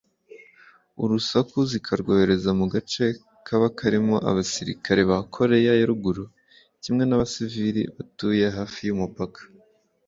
urusaku 1.03 1.57
zikarwohereza 1.71 2.49
mu 2.59 2.65
gace 2.73 3.05
kaba 3.47 3.67
karimo 3.77 4.15
abasirikare 4.29 5.01
ba 5.09 5.19
Korea 5.33 5.73
ya 5.79 5.85
Ruguru 5.89 6.23
kimwe 6.83 7.03
n’abasivili 7.05 7.81
batuye 7.95 8.45
hafi 8.57 8.81
y’umupaka 8.87 9.41